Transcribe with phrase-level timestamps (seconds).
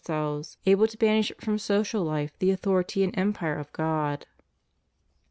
[0.07, 0.15] 187
[0.47, 4.25] selves able to banish from social life the authority and em pire of God.